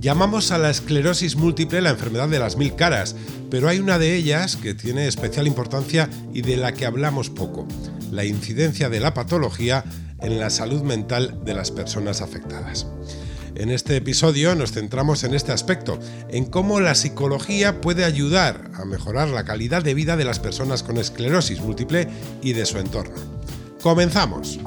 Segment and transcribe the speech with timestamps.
[0.00, 3.16] Llamamos a la esclerosis múltiple la enfermedad de las mil caras,
[3.50, 7.66] pero hay una de ellas que tiene especial importancia y de la que hablamos poco,
[8.12, 9.84] la incidencia de la patología
[10.20, 12.86] en la salud mental de las personas afectadas.
[13.56, 18.84] En este episodio nos centramos en este aspecto, en cómo la psicología puede ayudar a
[18.84, 22.06] mejorar la calidad de vida de las personas con esclerosis múltiple
[22.40, 23.16] y de su entorno.
[23.82, 24.60] Comenzamos.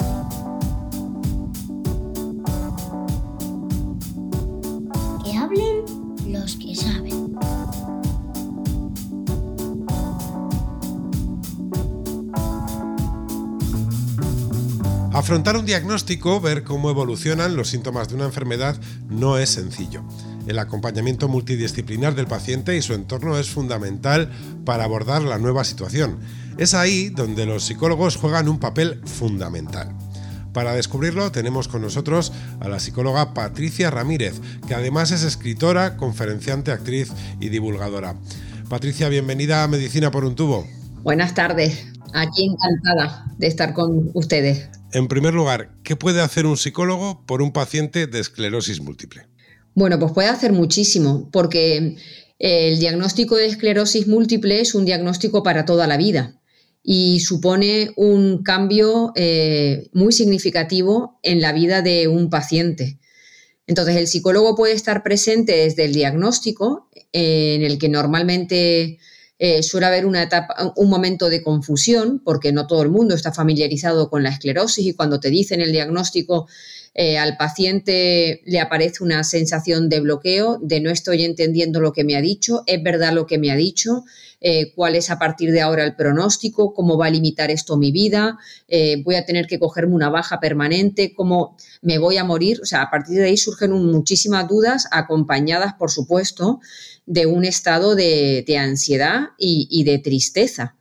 [6.42, 7.38] Que saben.
[15.14, 20.04] Afrontar un diagnóstico, ver cómo evolucionan los síntomas de una enfermedad, no es sencillo.
[20.48, 24.32] El acompañamiento multidisciplinar del paciente y su entorno es fundamental
[24.66, 26.18] para abordar la nueva situación.
[26.58, 29.96] Es ahí donde los psicólogos juegan un papel fundamental.
[30.54, 36.72] Para descubrirlo tenemos con nosotros a la psicóloga Patricia Ramírez, que además es escritora, conferenciante,
[36.72, 38.16] actriz y divulgadora.
[38.70, 40.68] Patricia, bienvenida a Medicina por un tubo.
[41.04, 44.70] Buenas tardes, aquí encantada de estar con ustedes.
[44.92, 49.28] En primer lugar, ¿qué puede hacer un psicólogo por un paciente de esclerosis múltiple?
[49.74, 51.96] Bueno, pues puede hacer muchísimo, porque
[52.40, 56.41] el diagnóstico de esclerosis múltiple es un diagnóstico para toda la vida
[56.84, 63.00] y supone un cambio eh, muy significativo en la vida de un paciente.
[63.68, 68.98] Entonces, el psicólogo puede estar presente desde el diagnóstico, eh, en el que normalmente
[69.38, 73.32] eh, suele haber una etapa, un momento de confusión, porque no todo el mundo está
[73.32, 76.48] familiarizado con la esclerosis y cuando te dicen el diagnóstico
[76.94, 82.04] eh, al paciente le aparece una sensación de bloqueo, de no estoy entendiendo lo que
[82.04, 84.04] me ha dicho, es verdad lo que me ha dicho,
[84.42, 87.92] eh, cuál es a partir de ahora el pronóstico, cómo va a limitar esto mi
[87.92, 88.40] vida,
[89.04, 92.60] voy a tener que cogerme una baja permanente, cómo me voy a morir.
[92.62, 96.60] O sea, a partir de ahí surgen muchísimas dudas acompañadas, por supuesto,
[97.06, 100.76] de un estado de, ansiedad y, de tristeza.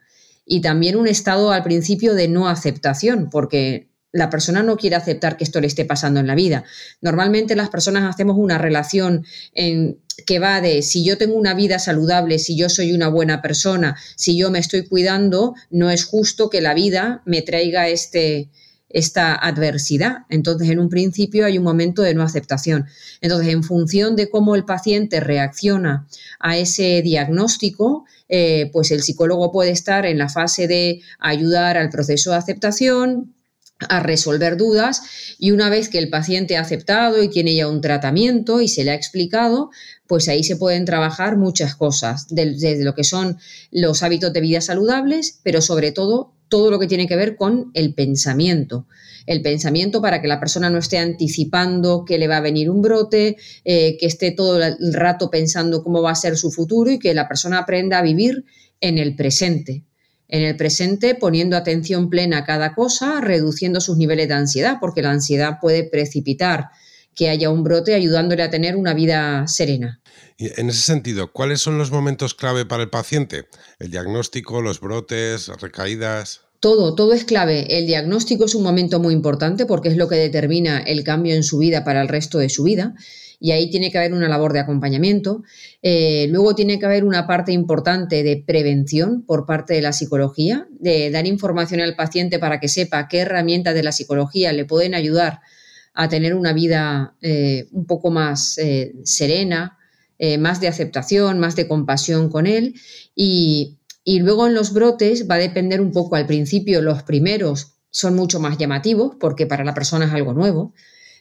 [0.47, 5.37] Y también un estado al principio de no aceptación, porque la persona no quiere aceptar
[5.37, 6.65] que esto le esté pasando en la vida.
[7.01, 11.79] Normalmente las personas hacemos una relación en, que va de si yo tengo una vida
[11.79, 16.51] saludable, si yo soy una buena persona, si yo me estoy cuidando, no es justo
[16.51, 18.51] que la vida me traiga este,
[18.89, 20.27] esta adversidad.
[20.29, 22.87] Entonces, en un principio hay un momento de no aceptación.
[23.21, 26.07] Entonces, en función de cómo el paciente reacciona
[26.41, 31.91] a ese diagnóstico, eh, pues el psicólogo puede estar en la fase de ayudar al
[31.91, 33.35] proceso de aceptación,
[33.89, 35.03] a resolver dudas
[35.39, 38.85] y una vez que el paciente ha aceptado y tiene ya un tratamiento y se
[38.85, 39.71] le ha explicado,
[40.07, 43.39] pues ahí se pueden trabajar muchas cosas, desde lo que son
[43.71, 47.71] los hábitos de vida saludables, pero sobre todo todo lo que tiene que ver con
[47.75, 48.87] el pensamiento.
[49.27, 52.83] El pensamiento para que la persona no esté anticipando que le va a venir un
[52.83, 56.99] brote, eh, que esté todo el rato pensando cómo va a ser su futuro y
[56.99, 58.45] que la persona aprenda a vivir
[58.81, 59.85] en el presente.
[60.31, 65.03] En el presente poniendo atención plena a cada cosa, reduciendo sus niveles de ansiedad, porque
[65.03, 66.69] la ansiedad puede precipitar
[67.15, 70.01] que haya un brote ayudándole a tener una vida serena.
[70.39, 73.47] Y en ese sentido, ¿cuáles son los momentos clave para el paciente?
[73.79, 76.43] ¿El diagnóstico, los brotes, recaídas?
[76.61, 77.79] Todo, todo es clave.
[77.79, 81.43] El diagnóstico es un momento muy importante porque es lo que determina el cambio en
[81.43, 82.95] su vida para el resto de su vida.
[83.41, 85.43] Y ahí tiene que haber una labor de acompañamiento.
[85.83, 90.69] Eh, luego tiene que haber una parte importante de prevención por parte de la psicología,
[90.79, 94.95] de dar información al paciente para que sepa qué herramientas de la psicología le pueden
[94.95, 95.41] ayudar
[95.95, 99.77] a tener una vida eh, un poco más eh, serena,
[100.39, 102.75] más de aceptación, más de compasión con él.
[103.15, 108.15] Y luego en los brotes va a depender un poco al principio, los primeros son
[108.17, 110.75] mucho más llamativos porque para la persona es algo nuevo.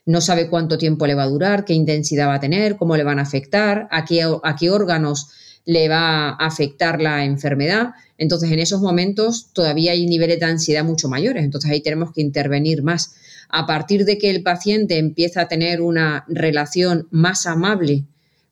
[0.06, 3.04] No sabe cuánto tiempo le va a durar, qué intensidad va a tener, cómo le
[3.04, 5.30] van a afectar, a qué, a qué órganos
[5.66, 7.92] le va a afectar la enfermedad.
[8.18, 11.44] Entonces, en esos momentos todavía hay niveles de ansiedad mucho mayores.
[11.44, 13.16] Entonces, ahí tenemos que intervenir más.
[13.50, 18.06] A partir de que el paciente empieza a tener una relación más amable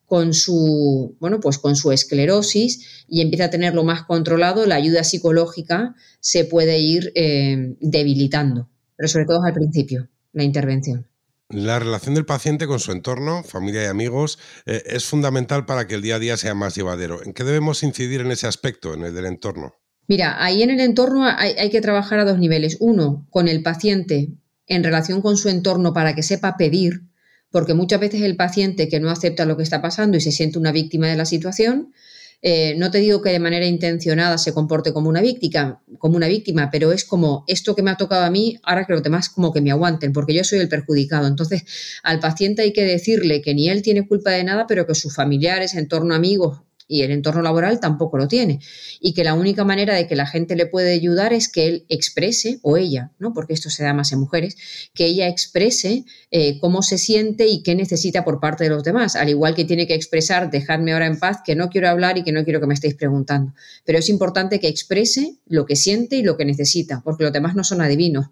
[0.06, 5.04] con su, bueno, pues con su esclerosis y empieza a tenerlo más controlado, la ayuda
[5.04, 11.08] psicológica se puede ir eh, debilitando, pero sobre todo al principio, la intervención.
[11.50, 15.96] La relación del paciente con su entorno, familia y amigos, eh, es fundamental para que
[15.96, 17.24] el día a día sea más llevadero.
[17.24, 19.76] ¿En qué debemos incidir en ese aspecto, en el del entorno?
[20.10, 22.78] Mira, ahí en el entorno hay, que trabajar a dos niveles.
[22.82, 24.34] Uno, con el paciente
[24.66, 27.04] en relación con su entorno para que sepa pedir,
[27.50, 30.60] porque muchas veces el paciente que no acepta lo que está pasando y se siente
[30.60, 31.94] una víctima de la situación,
[32.42, 36.28] eh, no te digo que de manera intencionada se comporte como una víctima, como una
[36.28, 39.30] víctima, pero es como esto que me ha tocado a mí, ahora que los demás
[39.30, 41.28] como que me aguanten, porque yo soy el perjudicado.
[41.28, 41.64] Entonces,
[42.04, 45.16] al paciente hay que decirle que ni él tiene culpa de nada, pero que sus
[45.16, 48.60] familiares, entorno, amigos y el entorno laboral tampoco lo tiene.
[49.00, 51.86] Y que la única manera de que la gente le puede ayudar es que él
[51.90, 53.34] exprese, o ella, ¿no?
[53.34, 54.56] porque esto se da más en mujeres,
[54.94, 59.16] que ella exprese eh, cómo se siente y qué necesita por parte de los demás.
[59.16, 62.24] Al igual que tiene que expresar, dejadme ahora en paz, que no quiero hablar y
[62.24, 63.54] que no quiero que me estéis preguntando.
[63.86, 67.56] Pero es importante que exprese lo que siente y lo que necesita, porque los demás
[67.56, 68.28] no son adivinos.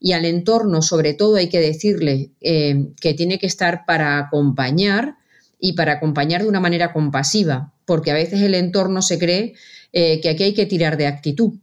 [0.00, 5.16] Y al entorno, sobre todo, hay que decirle eh, que tiene que estar para acompañar
[5.60, 9.54] y para acompañar de una manera compasiva, porque a veces el entorno se cree
[9.92, 11.54] eh, que aquí hay que tirar de actitud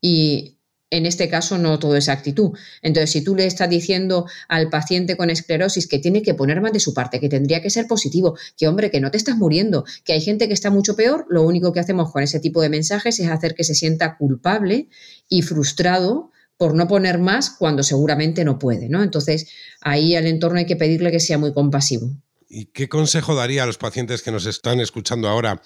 [0.00, 0.56] y
[0.90, 2.52] en este caso no todo es actitud.
[2.82, 6.72] Entonces, si tú le estás diciendo al paciente con esclerosis que tiene que poner más
[6.72, 9.84] de su parte, que tendría que ser positivo, que hombre, que no te estás muriendo,
[10.04, 12.68] que hay gente que está mucho peor, lo único que hacemos con ese tipo de
[12.68, 14.88] mensajes es hacer que se sienta culpable
[15.28, 19.02] y frustrado por no poner más cuando seguramente no puede, ¿no?
[19.02, 19.48] Entonces,
[19.80, 22.10] ahí al entorno hay que pedirle que sea muy compasivo.
[22.48, 25.62] ¿Y qué consejo daría a los pacientes que nos están escuchando ahora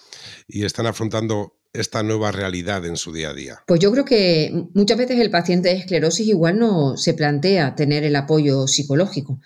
[0.49, 3.63] y están afrontando esta nueva realidad en su día a día?
[3.67, 8.05] Pues yo creo que muchas veces el paciente de esclerosis igual no se plantea tener
[8.05, 9.41] el apoyo psicológico.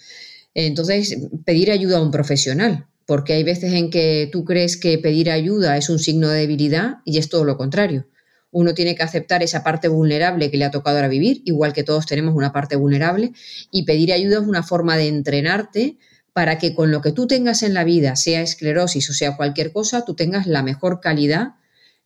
[0.54, 5.30] Entonces, pedir ayuda a un profesional, porque hay veces en que tú crees que pedir
[5.30, 8.06] ayuda es un signo de debilidad y es todo lo contrario.
[8.52, 11.82] Uno tiene que aceptar esa parte vulnerable que le ha tocado ahora vivir, igual que
[11.82, 13.32] todos tenemos una parte vulnerable,
[13.72, 15.98] y pedir ayuda es una forma de entrenarte
[16.34, 19.72] para que con lo que tú tengas en la vida, sea esclerosis o sea cualquier
[19.72, 21.54] cosa, tú tengas la mejor calidad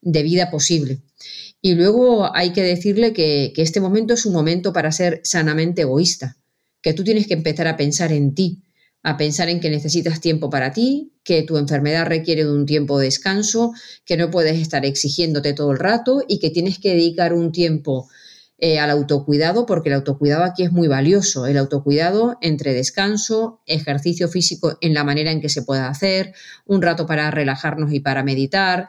[0.02, 1.00] de vida posible.
[1.62, 6.36] Y luego hay que decirle que, este momento es un momento para ser sanamente egoísta,
[6.82, 8.62] que tú tienes que empezar a pensar en ti,
[9.02, 12.98] a pensar en que necesitas tiempo para ti, que tu enfermedad requiere de un tiempo
[12.98, 13.72] de descanso,
[14.04, 18.08] que no puedes estar exigiéndote todo el rato y que tienes que dedicar un tiempo
[18.60, 21.46] eh, al autocuidado, porque el autocuidado aquí es muy valioso.
[21.46, 26.34] El autocuidado entre descanso, ejercicio físico en la manera en que se pueda hacer,
[26.66, 28.88] un rato para relajarnos y para meditar,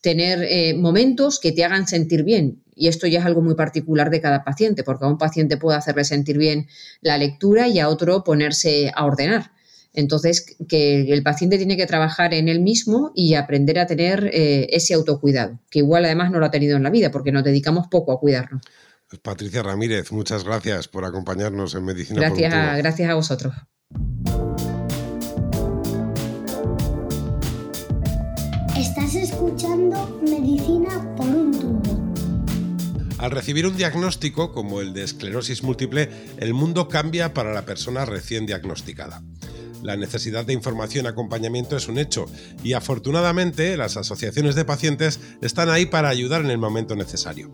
[0.00, 2.62] tener eh, momentos que te hagan sentir bien.
[2.76, 5.76] Y esto ya es algo muy particular de cada paciente, porque a un paciente puede
[5.76, 6.68] hacerle sentir bien
[7.00, 9.50] la lectura y a otro ponerse a ordenar.
[9.92, 14.68] Entonces, que el paciente tiene que trabajar en él mismo y aprender a tener eh,
[14.70, 17.88] ese autocuidado, que igual además no lo ha tenido en la vida, porque nos dedicamos
[17.88, 18.62] poco a cuidarnos.
[19.18, 23.54] Patricia Ramírez, muchas gracias por acompañarnos en Medicina gracias a, Gracias a vosotros.
[28.76, 32.14] Estás escuchando Medicina por un tubo.
[33.18, 36.08] Al recibir un diagnóstico como el de esclerosis múltiple,
[36.38, 39.22] el mundo cambia para la persona recién diagnosticada.
[39.82, 42.26] La necesidad de información y acompañamiento es un hecho
[42.62, 47.50] y afortunadamente las asociaciones de pacientes están ahí para ayudar en el momento necesario.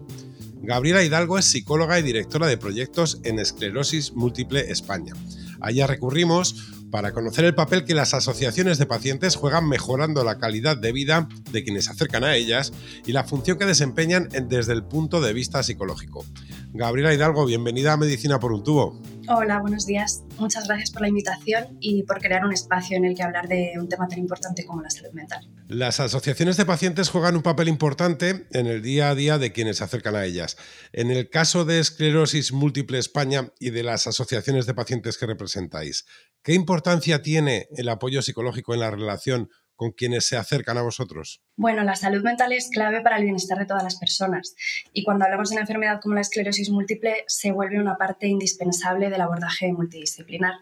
[0.66, 5.12] Gabriela Hidalgo es psicóloga y directora de proyectos en Esclerosis Múltiple España.
[5.60, 10.76] Allá recurrimos para conocer el papel que las asociaciones de pacientes juegan mejorando la calidad
[10.76, 12.72] de vida de quienes se acercan a ellas
[13.06, 16.26] y la función que desempeñan desde el punto de vista psicológico.
[16.72, 19.00] Gabriela Hidalgo, bienvenida a Medicina por un tubo.
[19.28, 20.22] Hola, buenos días.
[20.38, 23.72] Muchas gracias por la invitación y por crear un espacio en el que hablar de
[23.76, 25.48] un tema tan importante como la salud mental.
[25.66, 29.78] Las asociaciones de pacientes juegan un papel importante en el día a día de quienes
[29.78, 30.56] se acercan a ellas.
[30.92, 36.06] En el caso de Esclerosis Múltiple España y de las asociaciones de pacientes que representáis,
[36.42, 41.42] ¿qué importancia tiene el apoyo psicológico en la relación con quienes se acercan a vosotros?
[41.56, 44.56] Bueno, la salud mental es clave para el bienestar de todas las personas
[44.92, 49.10] y cuando hablamos de una enfermedad como la esclerosis múltiple se vuelve una parte indispensable
[49.10, 50.54] del abordaje multidisciplinar.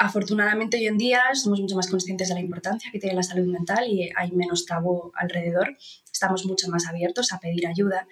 [0.00, 3.46] Afortunadamente hoy en día somos mucho más conscientes de la importancia que tiene la salud
[3.46, 5.76] mental y hay menos tabú alrededor.
[6.12, 8.06] Estamos mucho más abiertos a pedir ayuda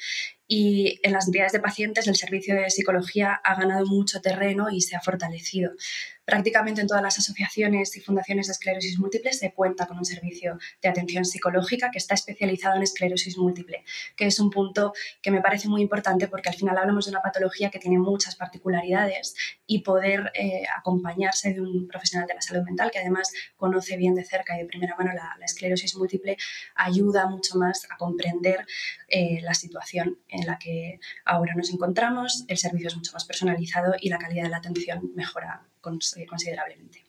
[0.49, 4.81] y en las entidades de pacientes el servicio de psicología ha ganado mucho terreno y
[4.81, 5.71] se ha fortalecido.
[6.27, 10.59] Prácticamente en todas las asociaciones y fundaciones de esclerosis múltiple se cuenta con un servicio
[10.83, 13.85] de atención psicológica que está especializado en esclerosis múltiple,
[14.17, 14.93] que es un punto
[15.23, 18.35] que me parece muy importante porque al final hablamos de una patología que tiene muchas
[18.35, 19.37] particularidades
[19.69, 24.17] y poder eh, acompañarse de un profesional de la salud mental que además conoce bien
[24.17, 26.37] de cerca y de primera mano la, esclerosis múltiple
[26.75, 28.67] ayuda mucho más a comprender
[29.07, 33.95] eh, la situación en la que ahora nos encontramos, el servicio es mucho más personalizado
[34.01, 35.63] y la calidad de la atención mejora
[36.27, 37.05] considerablemente.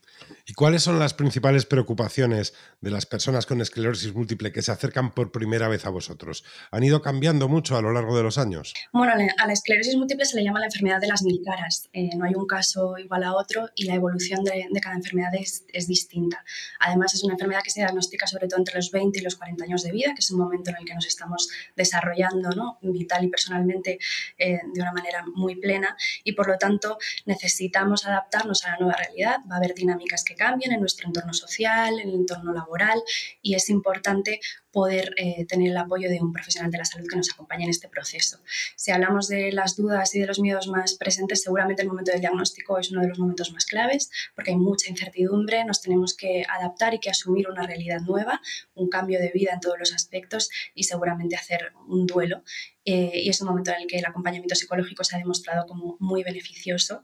[0.50, 5.14] ¿Y cuáles son las principales preocupaciones de las personas con esclerosis múltiple que se acercan
[5.14, 6.46] por primera vez a vosotros?
[6.72, 8.74] ¿Han ido cambiando mucho a lo largo de los años?
[8.94, 11.90] Bueno, a la esclerosis múltiple se le llama la enfermedad de las mil caras.
[11.92, 15.66] Eh, no hay un caso igual a otro y la evolución de, cada enfermedad es,
[15.86, 16.46] distinta.
[16.80, 19.66] Además, es una enfermedad que se diagnostica sobre todo entre los 20 y los 40
[19.66, 22.80] años de vida, que es un momento en el que nos estamos desarrollando ¿no?
[22.82, 24.00] vital y personalmente
[24.38, 28.96] eh, de una manera muy plena y por lo tanto necesitamos adaptarnos a la nueva
[28.96, 29.40] realidad.
[29.52, 33.02] Va a haber dinámicas que cambian en nuestro entorno social, en el entorno laboral
[33.42, 34.40] y es importante
[34.78, 37.72] poder eh, tener el apoyo de un profesional de la salud que nos acompañe en
[37.72, 38.38] este proceso.
[38.76, 42.22] Si hablamos de las dudas y de los miedos más presentes, seguramente el momento del
[42.22, 46.46] diagnóstico es uno de los momentos más claves porque hay mucha incertidumbre, nos tenemos que
[46.48, 48.40] adaptar y que asumir una realidad nueva,
[48.76, 52.44] un cambio de vida en todos los aspectos y seguramente hacer un duelo.
[52.90, 55.98] Eh, y es un momento en el que el acompañamiento psicológico se ha demostrado como
[56.00, 57.02] muy beneficioso.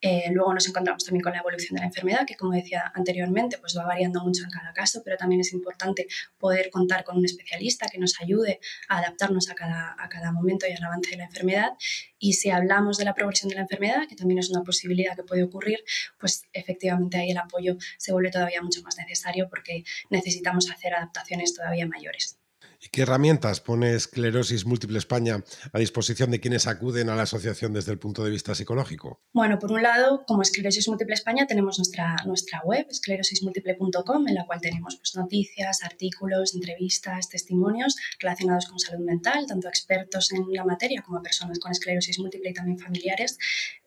[0.00, 3.56] Eh, luego nos encontramos también con la evolución de la enfermedad, que como decía anteriormente,
[3.58, 7.24] pues va variando mucho en cada caso, pero también es importante poder contar con un
[7.24, 11.16] especialista que nos ayude a adaptarnos a cada, a cada momento y al avance de
[11.18, 11.70] la enfermedad.
[12.18, 15.22] Y si hablamos de la progresión de la enfermedad, que también es una posibilidad que
[15.22, 15.78] puede ocurrir,
[16.18, 21.54] pues efectivamente ahí el apoyo se vuelve todavía mucho más necesario porque necesitamos hacer adaptaciones
[21.54, 22.39] todavía mayores.
[22.82, 27.74] ¿Y qué herramientas pone Esclerosis Múltiple España a disposición de quienes acuden a la asociación
[27.74, 29.20] desde el punto de vista psicológico?
[29.34, 34.46] Bueno, por un lado, como Esclerosis Múltiple España tenemos nuestra, nuestra web, esclerosismúltiple.com, en la
[34.46, 40.64] cual tenemos pues, noticias, artículos, entrevistas, testimonios relacionados con salud mental, tanto expertos en la
[40.64, 43.36] materia como personas con esclerosis múltiple y también familiares.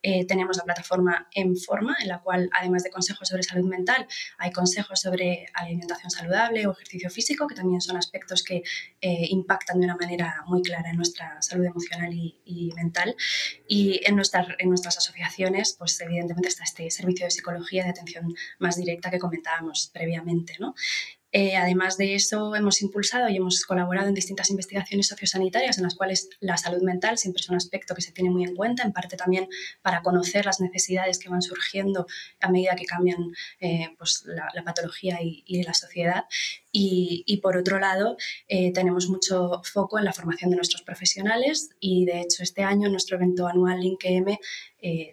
[0.04, 4.06] Eh, tenemos la plataforma En Forma, en la cual, además de consejos sobre salud mental,
[4.38, 8.64] hay consejos sobre alimentación saludable o ejercicio físico, que también son aspectos que
[9.02, 13.16] eh, impactan de una manera muy clara en nuestra salud emocional y, mental.
[13.68, 18.34] Y en, nuestras, en nuestras asociaciones, pues evidentemente está este servicio de psicología de atención
[18.60, 20.58] más directa que comentábamos previamente.
[20.60, 20.76] ¿no?
[21.36, 25.96] Eh, además de eso, hemos impulsado y hemos colaborado en distintas investigaciones sociosanitarias en las
[25.96, 28.94] cuales la salud mental siempre es un aspecto que se tiene muy en cuenta, en
[28.94, 29.50] parte también
[29.82, 32.06] para conocer las necesidades que van surgiendo
[32.40, 36.26] a medida que cambian eh, pues, la, patología y, la sociedad.
[36.72, 38.16] Y, por otro lado,
[38.48, 42.88] eh, tenemos mucho foco en la formación de nuestros profesionales y de hecho este año
[42.88, 44.38] en nuestro evento anual LinkM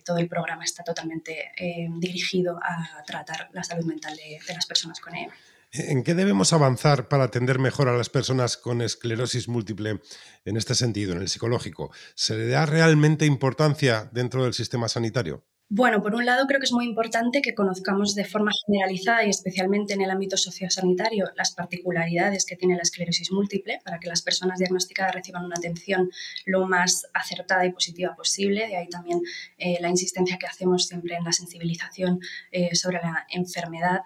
[0.05, 1.53] todo el programa está totalmente
[1.99, 5.31] dirigido a tratar la salud mental de las personas con EM.
[5.73, 10.01] ¿En qué debemos avanzar para atender mejor a las personas con esclerosis múltiple
[10.45, 11.93] en este sentido, en el psicológico?
[12.17, 15.45] ¿Se le da realmente importancia dentro del sistema sanitario?
[15.73, 19.31] Bueno, por un lado creo que es muy importante que conozcamos de forma generalizada y
[19.31, 24.21] especialmente en el ámbito sociosanitario las particularidades que tiene la esclerosis múltiple para que las
[24.21, 26.11] personas diagnosticadas reciban una atención
[26.45, 28.67] lo más acertada y positiva posible.
[28.67, 29.21] De ahí también
[29.59, 32.19] eh, la insistencia que hacemos siempre en la sensibilización
[32.51, 34.01] eh, sobre la enfermedad.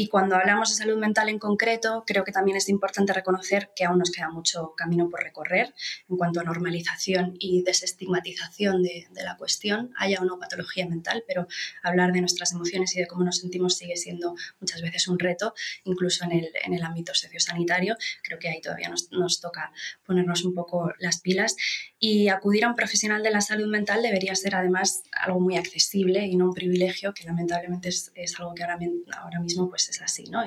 [0.00, 3.84] Y cuando hablamos de salud mental en concreto, creo que también es importante reconocer que
[3.84, 5.74] aún nos queda mucho camino por recorrer
[6.08, 11.46] en cuanto a normalización y desestigmatización de, la cuestión, haya o no patología mental, pero
[11.82, 15.52] hablar de nuestras emociones y de cómo nos sentimos sigue siendo muchas veces un reto,
[15.84, 17.94] incluso en el, en el ámbito sociosanitario.
[18.22, 19.70] Creo que ahí todavía nos, nos toca
[20.06, 21.56] ponernos un poco las pilas
[21.98, 26.24] y acudir a un profesional de la salud mental debería ser además algo muy accesible
[26.24, 28.78] y no un privilegio, que lamentablemente es, es algo que ahora,
[29.18, 30.40] ahora mismo pues es así, ¿no?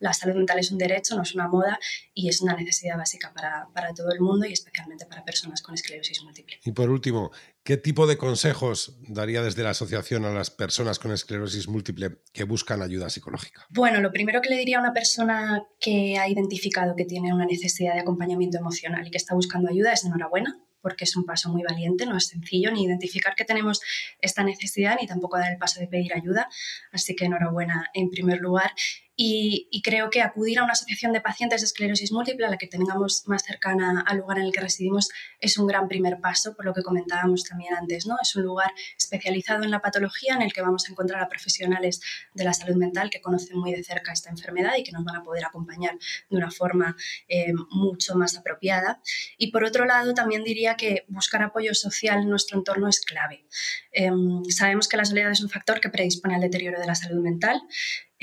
[0.00, 1.78] la salud mental es un derecho, no es una moda
[2.12, 5.74] y es una necesidad básica para, para todo el mundo y especialmente para personas con
[5.74, 6.58] esclerosis múltiple.
[6.64, 7.30] Y por último,
[7.62, 12.44] ¿qué tipo de consejos daría desde la asociación a las personas con esclerosis múltiple que
[12.44, 13.66] buscan ayuda psicológica?
[13.70, 17.46] Bueno, lo primero que le diría a una persona que ha identificado que tiene una
[17.46, 21.48] necesidad de acompañamiento emocional y que está buscando ayuda es enhorabuena porque es un paso
[21.48, 23.80] muy valiente, no es sencillo ni identificar que tenemos
[24.20, 26.50] esta necesidad ni tampoco dar el paso de pedir ayuda.
[26.92, 28.70] Así que enhorabuena en primer lugar.
[29.16, 32.66] Y, creo que acudir a una asociación de pacientes de esclerosis múltiple, a la que
[32.66, 36.64] tengamos más cercana al lugar en el que residimos, es un gran primer paso, por
[36.64, 38.06] lo que comentábamos también antes.
[38.06, 38.16] ¿no?
[38.20, 42.00] Es un lugar especializado en la patología en el que vamos a encontrar a profesionales
[42.32, 45.16] de la salud mental que conocen muy de cerca esta enfermedad y que nos van
[45.16, 45.96] a poder acompañar
[46.28, 46.96] de una forma
[47.28, 49.00] eh, mucho más apropiada.
[49.38, 53.44] Y por otro lado, también diría que buscar apoyo social en nuestro entorno es clave.
[53.92, 57.22] Em, sabemos que la soledad es un factor que predispone al deterioro de la salud
[57.22, 57.62] mental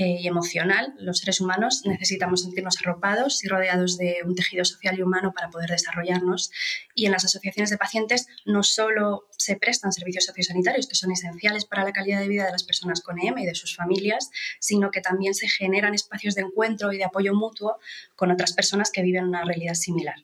[0.01, 0.95] eh, y emocional.
[0.97, 5.51] Los seres humanos necesitamos sentirnos arropados y rodeados de un tejido social y humano para
[5.51, 6.49] poder desarrollarnos.
[6.95, 11.65] Y en las asociaciones de pacientes no solo se prestan servicios sociosanitarios que son esenciales
[11.65, 14.89] para la calidad de vida de las personas con EM y de sus familias, sino
[14.89, 17.77] que también se generan espacios de encuentro y de apoyo mutuo
[18.15, 20.15] con otras personas que viven una realidad similar.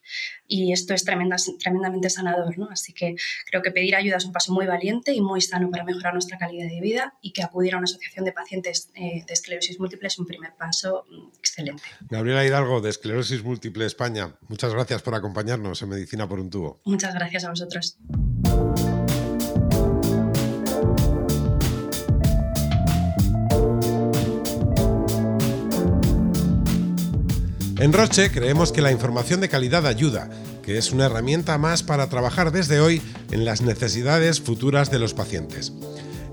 [0.47, 2.67] Y esto es tremendamente sanador, ¿no?
[2.71, 3.15] Así que
[3.45, 6.39] creo que pedir ayuda es un paso muy valiente y muy sano para mejorar nuestra
[6.39, 10.07] calidad de vida y que acudir a una asociación de pacientes eh, de esclerosis múltiple
[10.07, 11.83] es un primer paso mm, excelente.
[12.09, 16.81] Gabriela Hidalgo, de Esclerosis Múltiple España, muchas gracias por acompañarnos en Medicina por un tubo.
[16.85, 17.97] Muchas gracias a vosotros.
[27.79, 30.29] En Roche creemos que la información de calidad ayuda,
[30.63, 35.13] que es una herramienta más para trabajar desde hoy en las necesidades futuras de los
[35.13, 35.73] pacientes.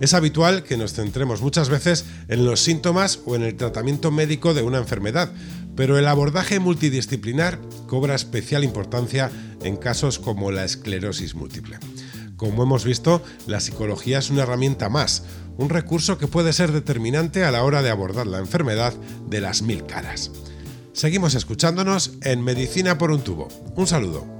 [0.00, 4.54] Es habitual que nos centremos muchas veces en los síntomas o en el tratamiento médico
[4.54, 5.32] de una enfermedad,
[5.76, 9.30] pero el abordaje multidisciplinar cobra especial importancia
[9.62, 11.78] en casos como la esclerosis múltiple.
[12.36, 15.22] Como hemos visto, la psicología es una herramienta más,
[15.56, 18.92] un recurso que puede ser determinante a la hora de abordar la enfermedad
[19.28, 20.32] de las mil caras.
[20.92, 23.48] Seguimos escuchándonos en Medicina por un tubo.
[23.76, 24.33] Un saludo.